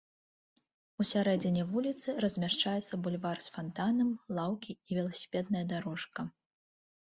[1.03, 4.09] Усярэдзіне вуліцы размяшчаецца бульвар з фантанам,
[4.41, 6.21] лаўкі і веласіпедная дарожка.